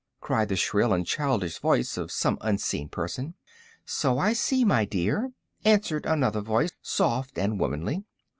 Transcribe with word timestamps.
cried 0.19 0.49
the 0.49 0.55
shrill 0.55 0.93
and 0.93 1.05
childish 1.05 1.59
voice 1.59 1.95
of 1.95 2.11
some 2.11 2.39
unseen 2.41 2.89
person. 2.89 3.35
"So 3.85 4.17
I 4.17 4.33
see, 4.33 4.65
my 4.65 4.83
dear," 4.83 5.31
answered 5.63 6.07
another 6.07 6.41
voice, 6.41 6.71
soft 6.81 7.37
and 7.37 7.59
womanly. 7.59 8.03